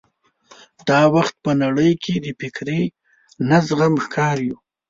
دا 0.87 1.01
وخت 1.15 1.35
په 1.45 1.51
نړۍ 1.63 1.91
کې 2.03 2.15
د 2.25 2.27
فکري 2.39 2.81
نه 3.49 3.57
زغم 3.67 3.93
ښکار 4.03 4.37
یو. 4.47 4.57